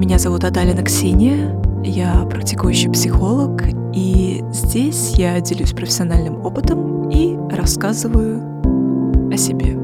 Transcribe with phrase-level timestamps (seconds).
[0.00, 1.54] Меня зовут Адалина Ксения,
[1.84, 3.64] я практикующий психолог,
[3.94, 8.40] и здесь я делюсь профессиональным опытом и рассказываю
[9.30, 9.76] о себе.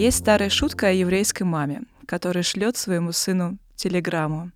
[0.00, 4.52] Есть старая шутка о еврейской маме, которая шлет своему сыну телеграмму,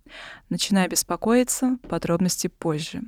[0.47, 3.01] начиная беспокоиться, подробности позже.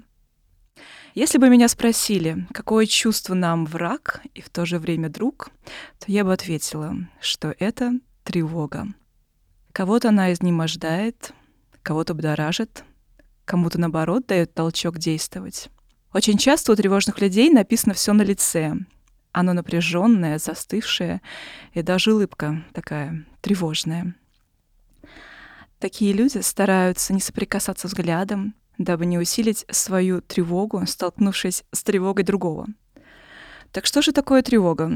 [1.16, 5.52] Если бы меня спросили, какое чувство нам враг и в то же время друг,
[6.00, 8.88] то я бы ответила, что это тревога.
[9.74, 11.34] Кого-то она изнемождает,
[11.84, 12.84] кого-то будоражит,
[13.46, 15.70] кому-то, наоборот, дает толчок действовать.
[16.14, 18.76] Очень часто у тревожных людей написано все на лице.
[19.32, 21.22] Оно напряженное, застывшее,
[21.74, 24.16] и даже улыбка такая тревожная.
[25.78, 32.68] Такие люди стараются не соприкасаться взглядом, дабы не усилить свою тревогу, столкнувшись с тревогой другого.
[33.72, 34.92] Так что же такое тревога?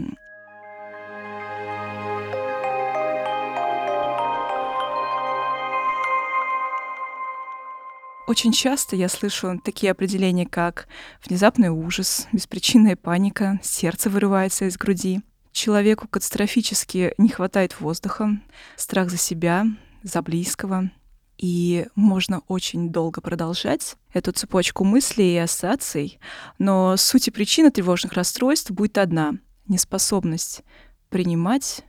[8.27, 10.89] Очень часто я слышу такие определения, как
[11.25, 15.21] внезапный ужас, беспричинная паника, сердце вырывается из груди,
[15.53, 18.37] человеку катастрофически не хватает воздуха,
[18.75, 19.65] страх за себя,
[20.03, 20.91] за близкого,
[21.37, 26.19] и можно очень долго продолжать эту цепочку мыслей и ассоциаций,
[26.57, 29.35] но суть и причина тревожных расстройств будет одна—
[29.67, 30.63] неспособность
[31.09, 31.83] принимать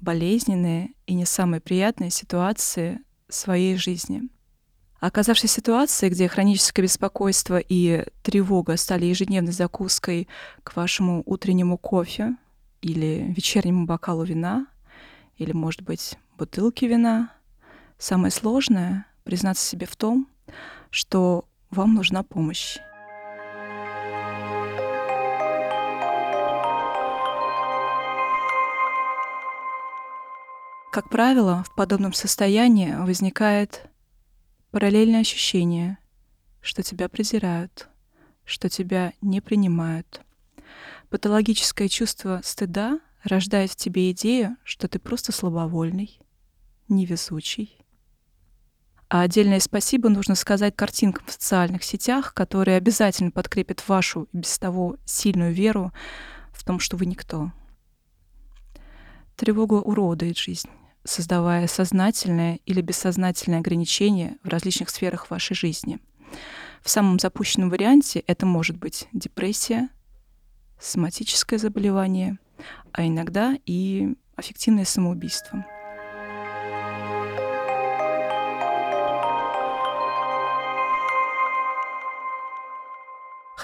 [0.00, 4.22] болезненные и не самые приятные ситуации своей жизни.
[5.00, 10.28] Оказавшись в ситуации, где хроническое беспокойство и тревога стали ежедневной закуской
[10.62, 12.36] к вашему утреннему кофе
[12.80, 14.66] или вечернему бокалу вина,
[15.36, 17.30] или, может быть, бутылке вина—
[17.98, 20.28] Самое сложное— признаться себе в том,
[20.90, 22.78] что вам нужна помощь.
[30.92, 33.88] Как правило, в подобном состоянии возникает
[34.70, 35.98] параллельное ощущение,
[36.60, 37.88] что тебя презирают,
[38.44, 40.20] что тебя не принимают.
[41.10, 46.20] Патологическое чувство стыда рождает в тебе идею, что ты просто слабовольный,
[46.88, 47.83] невезучий,
[49.08, 54.96] а отдельное спасибо нужно сказать картинкам в социальных сетях, которые обязательно подкрепят вашу без того
[55.04, 55.92] сильную веру
[56.52, 57.52] в том, что вы никто.
[59.36, 60.68] Тревога уродует жизнь,
[61.04, 65.98] создавая сознательное или бессознательное ограничение в различных сферах вашей жизни.
[66.82, 69.88] В самом запущенном варианте это может быть депрессия,
[70.80, 72.38] соматическое заболевание,
[72.92, 75.64] а иногда и аффективное самоубийство.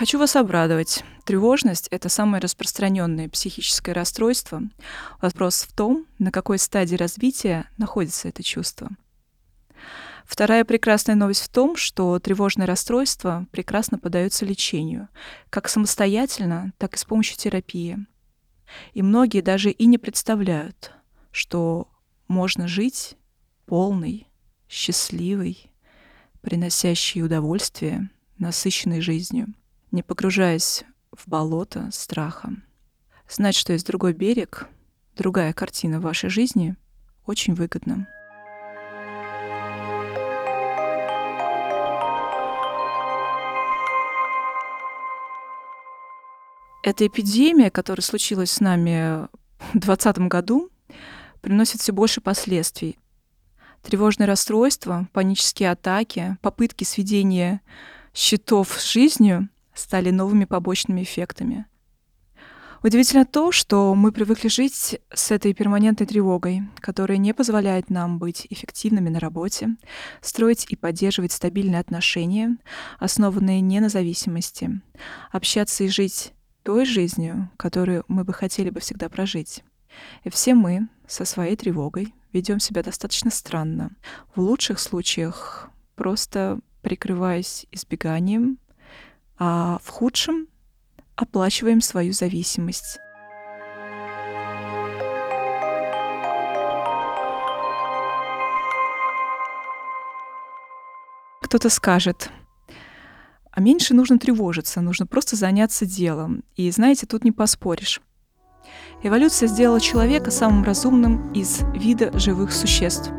[0.00, 1.04] Хочу вас обрадовать.
[1.26, 4.62] Тревожность— это самое распространенное психическое расстройство.
[5.20, 8.88] Вопрос в том, на какой стадии развития находится это чувство.
[10.24, 15.08] Вторая прекрасная новость в том, что тревожное расстройство прекрасно поддается лечению,
[15.50, 17.98] как самостоятельно, так и с помощью терапии.
[18.94, 20.92] И многие даже и не представляют,
[21.30, 21.88] что
[22.26, 23.18] можно жить
[23.66, 24.28] полной,
[24.66, 25.70] счастливой,
[26.40, 28.08] приносящей удовольствие,
[28.38, 29.52] насыщенной жизнью
[29.92, 32.52] не погружаясь в болото страха.
[33.28, 34.68] Знать, что есть другой берег,
[35.16, 36.76] другая картина вашей жизни,
[37.26, 38.08] очень выгодно.
[46.82, 49.28] Эта эпидемия, которая случилась с нами
[49.74, 50.70] в 2020 году,
[51.42, 52.98] приносит все больше последствий.
[53.82, 57.60] Тревожное расстройство, панические атаки, попытки сведения
[58.14, 61.66] счетов с жизнью стали новыми побочными эффектами.
[62.82, 68.46] Удивительно то, что мы привыкли жить с этой перманентной тревогой, которая не позволяет нам быть
[68.48, 69.76] эффективными на работе,
[70.22, 72.56] строить и поддерживать стабильные отношения,
[72.98, 74.80] основанные не на зависимости,
[75.30, 76.32] общаться и жить
[76.62, 79.62] той жизнью, которую мы бы хотели бы всегда прожить.
[80.24, 83.90] И все мы со своей тревогой ведем себя достаточно странно.
[84.34, 88.58] В лучших случаях просто прикрываясь избеганием,
[89.40, 90.48] а в худшем
[91.16, 92.98] оплачиваем свою зависимость.
[101.42, 102.30] Кто-то скажет,
[103.50, 106.44] а меньше нужно тревожиться, нужно просто заняться делом.
[106.54, 108.00] И знаете, тут не поспоришь.
[109.02, 113.10] Эволюция сделала человека самым разумным из вида живых существ.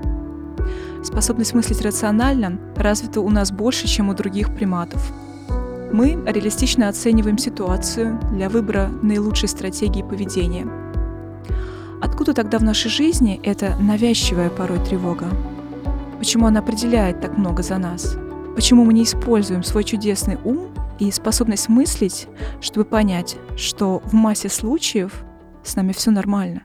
[1.04, 5.12] Способность мыслить рационально развита у нас больше, чем у других приматов.
[5.94, 10.66] Мы реалистично оцениваем ситуацию для выбора наилучшей стратегии поведения.
[12.02, 15.26] Откуда тогда в нашей жизни эта навязчивая порой тревога?
[16.18, 18.16] Почему она определяет так много за нас?
[18.56, 22.28] Почему мы не используем свой чудесный ум и способность мыслить,
[22.62, 25.26] чтобы понять, что в массе случаев
[25.64, 26.64] с нами все нормально?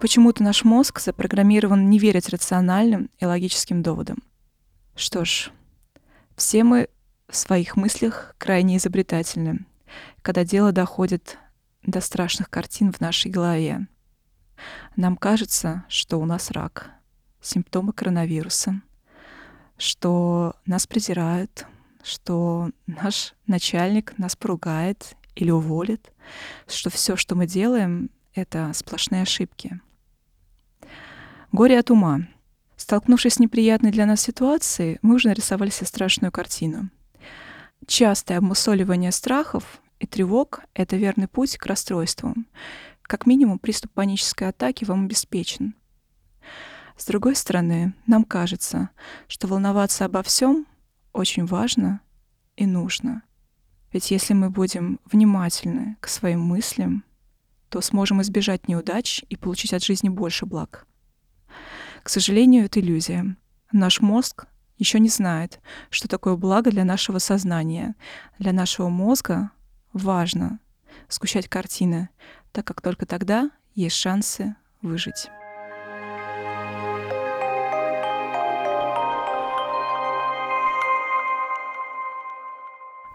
[0.00, 4.22] Почему-то наш мозг запрограммирован не верить рациональным и логическим доводам.
[4.96, 5.50] Что ж,
[6.36, 6.88] все мы
[7.28, 9.66] в своих мыслях крайне изобретательны,
[10.22, 11.36] когда дело доходит
[11.82, 13.88] до страшных картин в нашей голове.
[14.96, 16.90] Нам кажется, что у нас рак,
[17.42, 18.80] симптомы коронавируса,
[19.76, 21.66] что нас презирают,
[22.02, 26.10] что наш начальник нас поругает или уволит,
[26.66, 29.78] что все, что мы делаем, это сплошные ошибки.
[31.52, 32.28] Горе от ума.
[32.76, 36.90] Столкнувшись с неприятной для нас ситуацией, мы уже нарисовали себе страшную картину.
[37.88, 42.46] Частое обмусоливание страхов и тревог— это верный путь к расстройствам.
[43.02, 45.74] Как минимум, приступ панической атаки вам обеспечен.
[46.96, 48.90] С другой стороны, нам кажется,
[49.26, 50.68] что волноваться обо всем
[51.12, 52.00] очень важно
[52.54, 53.22] и нужно.
[53.92, 57.02] Ведь если мы будем внимательны к своим мыслям,
[57.70, 60.86] то сможем избежать неудач и получить от жизни больше благ.
[62.02, 63.36] К сожалению, это иллюзия.
[63.72, 64.46] Наш мозг
[64.78, 65.60] еще не знает,
[65.90, 67.94] что такое благо для нашего сознания.
[68.38, 69.50] Для нашего мозга
[69.92, 70.58] важно
[71.08, 72.08] сгущать картины,
[72.52, 75.28] так как только тогда есть шансы выжить.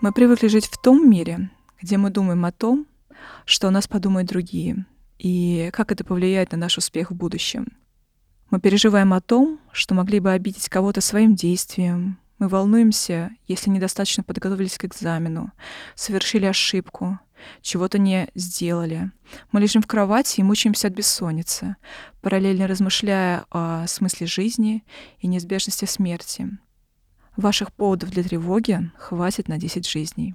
[0.01, 1.49] Мы привыкли жить в том мире,
[1.81, 2.85] где мы думаем о том,
[3.45, 4.85] что о нас подумают другие,
[5.17, 7.65] и как это повлияет на наш успех в будущем.
[8.55, 14.23] Мы переживаем о том, что могли бы обидеть кого-то своим действием, мы волнуемся, если недостаточно
[14.23, 15.51] подготовились к экзамену,
[15.93, 17.19] совершили ошибку,
[17.61, 19.11] чего-то не сделали.
[19.51, 21.75] Мы лежим в кровати и мучаемся от бессонницы,
[22.21, 24.85] параллельно размышляя о смысле жизни
[25.19, 26.47] и неизбежности смерти.
[27.35, 30.33] Ваших поводов для тревоги хватит на 10 жизней.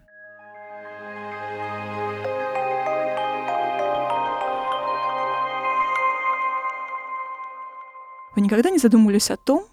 [8.40, 9.66] Вы никогда не задумывались о том,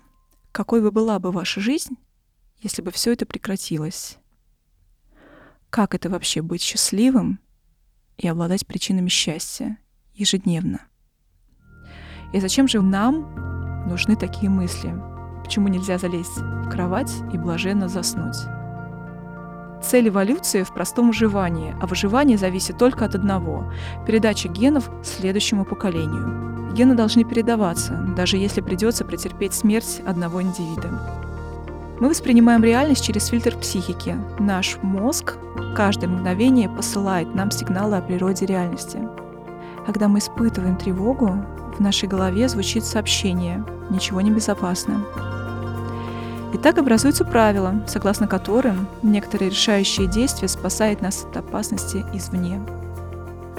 [0.52, 1.96] какой бы была бы ваша жизнь,
[2.60, 4.18] если бы все это прекратилось?
[5.69, 7.40] Как это вообще быть счастливым
[8.18, 9.78] и обладать причинами счастья
[10.16, 10.81] ежедневно?
[12.34, 14.94] И зачем же нам нужны такие мысли?
[15.46, 18.36] Почему нельзя залезть в кровать и блаженно заснуть?
[19.81, 23.71] Цель эволюции в простом выживании, а выживание зависит только от одного–
[24.07, 26.74] передачи генов следующему поколению.
[26.74, 30.89] Гены должны передаваться, даже если придется претерпеть смерть одного индивида.
[32.00, 34.15] Мы воспринимаем реальность через фильтр психики.
[34.38, 35.38] Наш мозг
[35.75, 39.00] каждое мгновение посылает нам сигналы о природе реальности.
[39.86, 41.43] Когда мы испытываем тревогу,
[41.77, 45.05] в нашей голове звучит сообщение «Ничего не безопасно».
[46.54, 52.62] И так образуются правила, согласно которым некоторые решающие действия спасают нас от опасности извне.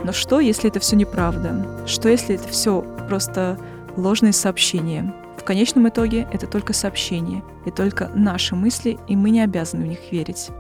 [0.05, 1.67] Но что, если это все неправда?
[1.87, 3.59] Что, если это все просто
[3.97, 5.13] ложные сообщения?
[5.49, 10.13] конечном итоге это только сообщение и только наши мысли, и мы не обязаны в них
[10.13, 10.51] верить.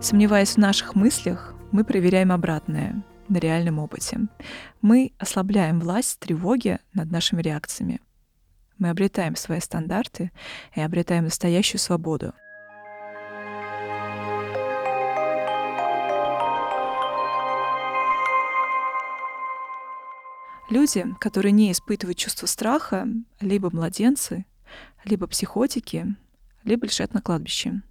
[0.00, 4.20] Сомневаясь в наших мыслях, мы проверяем обратное на реальном опыте.
[4.80, 8.00] Мы ослабляем власть тревоги над нашими реакциями.
[8.80, 10.32] Мы обретаем свои стандарты
[10.74, 12.34] и обретаем настоящую свободу—
[20.70, 23.08] Люди, которые не испытывают чувство страха,
[23.40, 24.46] либо младенцы,
[25.04, 26.14] либо психотики,
[26.62, 27.82] либо лежат на кладбище.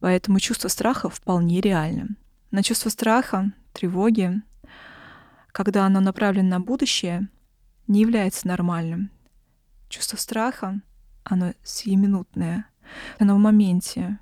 [0.00, 2.16] Поэтому чувство страха вполне реально.
[2.50, 4.42] На чувство страха, тревоги,
[5.52, 7.28] когда оно направлено на будущее,
[7.86, 9.12] не является нормальным.
[9.88, 10.80] Чувство страха,
[11.24, 12.66] оно сиюминутное,
[13.18, 14.18] оно в моменте.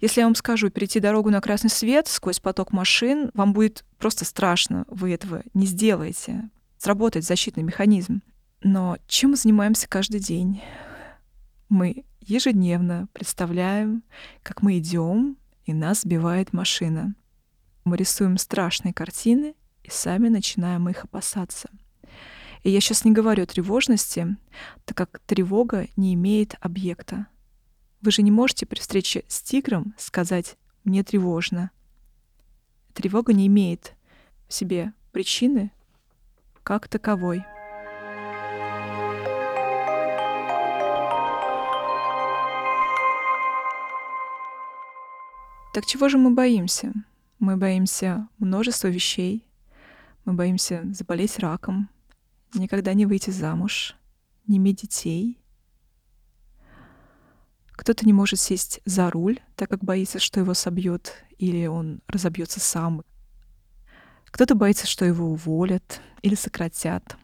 [0.00, 4.24] Если я вам скажу перейти дорогу на красный свет сквозь поток машин, вам будет просто
[4.24, 6.50] страшно, вы этого не сделаете.
[6.76, 8.22] Сработает защитный механизм.
[8.62, 10.60] Но чем мы занимаемся каждый день?
[11.68, 14.02] Мы ежедневно представляем,
[14.42, 17.14] как мы идем, и нас сбивает машина.
[17.84, 21.70] Мы рисуем страшные картины и сами начинаем их опасаться.
[22.62, 24.36] И я сейчас не говорю о тревожности,
[24.84, 27.26] так как тревога не имеет объекта.
[28.00, 31.70] Вы же не можете при встрече с тигром сказать «мне тревожно».
[32.94, 33.94] Тревога не имеет
[34.48, 35.72] в себе причины
[36.62, 37.44] как таковой.
[45.74, 46.92] Так чего же мы боимся?
[47.38, 49.44] Мы боимся множества вещей.
[50.24, 51.88] Мы боимся заболеть раком,
[52.54, 53.96] никогда не выйти замуж,
[54.46, 55.38] не иметь детей.
[57.72, 62.60] Кто-то не может сесть за руль, так как боится, что его собьет или он разобьется
[62.60, 63.02] сам.
[64.26, 67.16] Кто-то боится, что его уволят или сократят.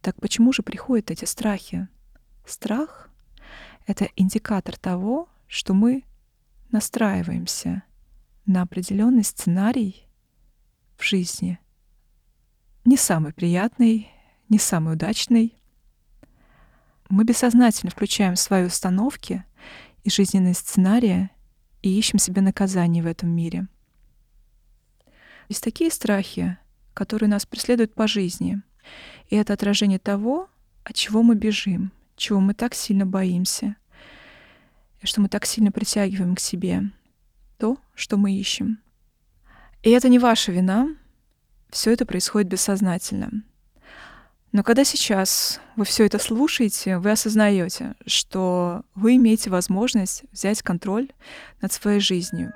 [0.00, 1.88] Так почему же приходят эти страхи?
[2.46, 3.10] Страх—
[3.86, 6.04] это индикатор того, что мы
[6.70, 7.82] настраиваемся
[8.46, 10.06] на определенный сценарий
[10.96, 11.58] в жизни.
[12.90, 14.10] Не самый приятный,
[14.48, 15.54] не самый удачный.
[17.08, 19.44] Мы бессознательно включаем свои установки
[20.02, 21.30] и жизненные сценарии
[21.82, 23.68] и ищем себе наказание в этом мире.
[25.48, 26.58] Есть такие страхи,
[26.92, 28.60] которые нас преследуют по жизни.
[29.28, 30.48] И это отражение того,
[30.82, 33.76] от чего мы бежим, чего мы так сильно боимся,
[35.00, 36.90] и что мы так сильно притягиваем к себе
[37.56, 38.80] то, что мы ищем.
[39.84, 40.96] И это не ваша вина,
[41.72, 43.42] все это происходит бессознательно.
[44.52, 51.08] Но когда сейчас вы все это слушаете, вы осознаете, что вы имеете возможность взять контроль
[51.60, 52.52] над своей жизнью.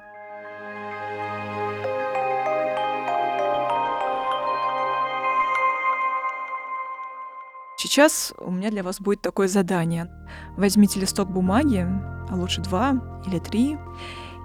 [7.76, 10.11] Сейчас у меня для вас будет такое задание.
[10.56, 11.87] Возьмите листок бумаги,
[12.28, 13.78] а лучше два или три,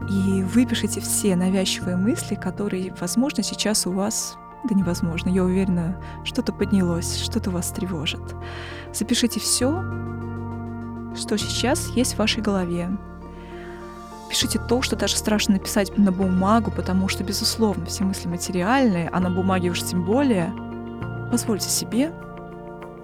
[0.10, 6.52] и выпишите все навязчивые мысли, которые, возможно, сейчас у вас да невозможно, я уверена, что-то
[6.52, 8.22] поднялось, что-то вас тревожит.
[8.94, 9.84] Запишите все,
[11.16, 12.90] что сейчас есть в вашей голове.
[14.30, 19.20] Пишите то, что даже страшно написать на бумагу, потому что, безусловно, все мысли материальные, а
[19.20, 20.54] на бумаге уж тем более.
[21.32, 22.12] Позвольте себе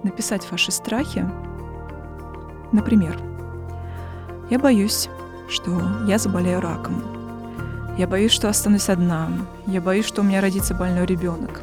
[0.04, 1.28] написать ваши страхи.
[2.70, 3.18] Например,
[4.50, 5.08] я боюсь,
[5.48, 7.15] что я заболею раком.
[7.96, 9.30] Я боюсь, что останусь одна.
[9.66, 11.62] Я боюсь, что у меня родится больной ребенок.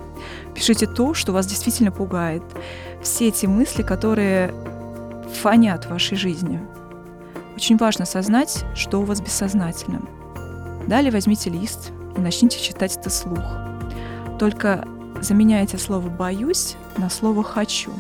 [0.56, 2.42] Пишите то, что вас действительно пугает.
[3.04, 4.52] Все эти мысли, которые
[5.42, 6.60] фонят в вашей жизни.
[7.56, 10.02] Очень важно осознать, что у вас бессознательно.
[10.88, 13.44] Далее возьмите лист и начните читать это слух.
[14.40, 14.88] Только
[15.22, 17.92] заменяйте слово «боюсь» на слово «хочу».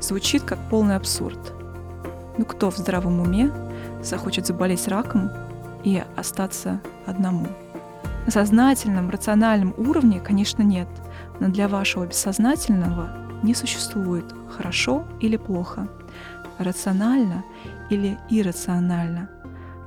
[0.00, 1.38] Звучит как полный абсурд.
[2.38, 3.52] Ну кто в здравом уме
[4.02, 5.30] захочет заболеть раком
[5.84, 7.46] и остаться одному.
[8.26, 10.88] На сознательном, рациональном уровне, конечно, нет,
[11.40, 13.10] но для вашего бессознательного
[13.42, 15.88] не существует хорошо или плохо,
[16.58, 17.44] рационально
[17.90, 19.28] или иррационально.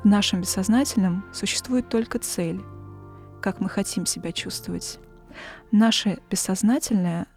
[0.04, 2.62] В нашем бессознательном существует только цель,
[3.42, 5.00] как мы хотим себя чувствовать.
[5.72, 7.28] Наше бессознательное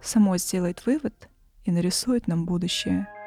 [0.00, 1.28] само сделает вывод
[1.64, 3.08] и нарисует нам будущее–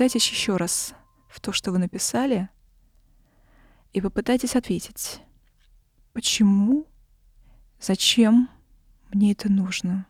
[0.00, 0.94] Вчитайтесь еще раз
[1.28, 2.48] в то, что вы написали,
[3.92, 5.20] и попытайтесь ответить,
[6.14, 6.86] почему,
[7.78, 8.48] зачем
[9.12, 10.06] мне это нужно.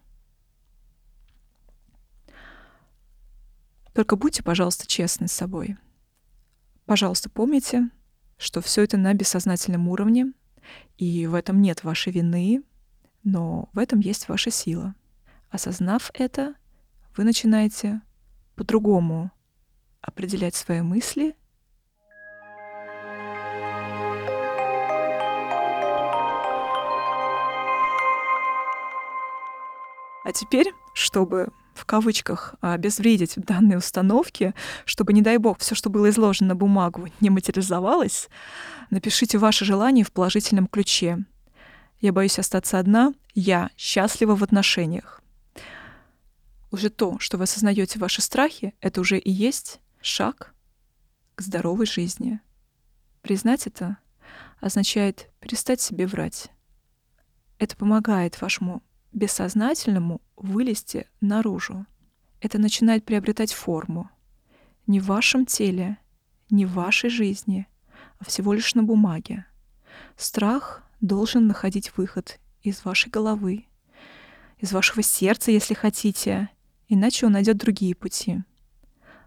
[3.92, 5.76] Только будьте, пожалуйста, честны с собой.
[6.86, 7.90] Пожалуйста, помните,
[8.38, 10.32] что все это на бессознательном уровне,
[10.98, 12.62] и в этом нет вашей вины,
[13.24, 14.94] но в этом есть ваша сила.
[15.48, 16.54] Осознав это,
[17.16, 18.02] вы начинаете
[18.54, 19.32] по-другому
[20.00, 21.34] определять свои мысли.
[30.24, 34.54] А теперь, чтобы в кавычках обезвредить данные установки,
[34.84, 38.28] чтобы, не дай бог, все, что было изложено на бумагу, не материализовалось,
[38.90, 41.18] напишите ваше желание в положительном ключе.
[42.00, 45.22] Я боюсь остаться одна, я счастлива в отношениях.
[46.70, 50.54] Уже то, что вы осознаете ваши страхи, это уже и есть шаг
[51.34, 52.40] к здоровой жизни.
[53.22, 53.98] Признать это
[54.60, 56.50] означает перестать себе врать.
[57.58, 61.86] Это помогает вашему бессознательному вылезти наружу.
[62.40, 64.10] Это начинает приобретать форму.
[64.86, 65.98] Не в вашем теле,
[66.48, 67.66] не в вашей жизни,
[68.18, 69.44] а всего лишь на бумаге.
[70.16, 73.66] Страх должен находить выход из вашей головы,
[74.58, 76.48] из вашего сердца, если хотите,
[76.88, 78.42] иначе он найдет другие пути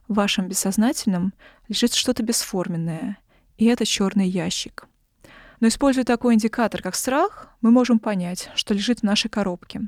[0.07, 1.33] в вашем бессознательном
[1.67, 3.17] лежит что-то бесформенное,
[3.57, 4.87] и это черный ящик.
[5.59, 9.81] Но используя такой индикатор, как страх, мы можем понять, что лежит в нашей коробке.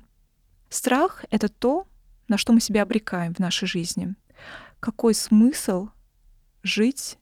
[0.70, 1.88] Страх— это то,
[2.28, 4.16] на что мы себя обрекаем в нашей жизни.
[4.80, 5.90] Какой смысл
[6.64, 7.18] жить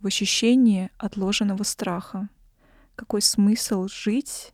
[0.00, 2.28] в ощущении отложенного страха?
[2.94, 4.52] Какой смысл жить,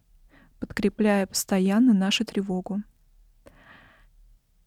[0.60, 2.82] подкрепляя постоянно нашу тревогу?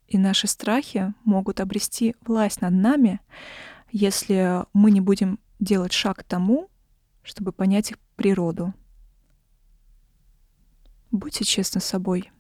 [0.08, 3.20] И наши страхи могут обрести власть над нами,
[3.92, 6.70] если мы не будем делать шаг к тому,
[7.24, 8.74] чтобы понять их природу.
[11.12, 12.32] Будьте честны с собой.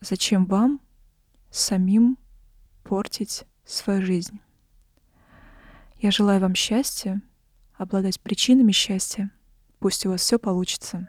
[0.00, 0.80] Зачем вам
[1.50, 2.18] самим
[2.82, 4.40] портить свою жизнь?
[5.98, 7.20] Я желаю вам счастья,
[7.74, 9.30] обладать причинами счастья.
[9.78, 11.08] Пусть у вас все получится.